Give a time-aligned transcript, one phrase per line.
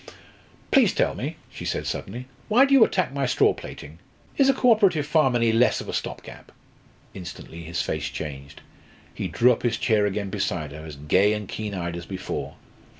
[0.71, 3.99] "Please tell me," she said suddenly, "why do you attack my straw plaiting?
[4.35, 6.51] Is a co operative farm any less of a stopgap?"
[7.13, 8.61] Instantly his face changed.
[9.13, 12.55] He drew up his chair again beside her, as gay and keen eyed as before.